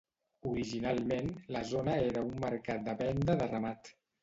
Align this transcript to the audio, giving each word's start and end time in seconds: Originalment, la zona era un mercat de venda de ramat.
Originalment, 0.51 1.29
la 1.57 1.61
zona 1.73 1.95
era 2.07 2.25
un 2.31 2.33
mercat 2.47 2.85
de 2.91 2.99
venda 3.05 3.39
de 3.45 3.53
ramat. 3.55 3.97